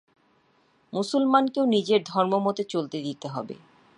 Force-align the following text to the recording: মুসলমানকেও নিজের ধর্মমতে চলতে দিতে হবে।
মুসলমানকেও 0.93 1.65
নিজের 1.65 2.01
ধর্মমতে 2.03 2.63
চলতে 2.63 2.97
দিতে 3.01 3.27
হবে। 3.27 3.55